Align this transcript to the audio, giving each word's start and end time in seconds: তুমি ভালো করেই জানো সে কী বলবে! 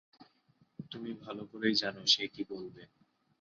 তুমি 0.91 1.11
ভালো 1.23 1.43
করেই 1.51 1.75
জানো 1.81 2.01
সে 2.13 2.23
কী 2.33 2.41
বলবে! 2.51 2.81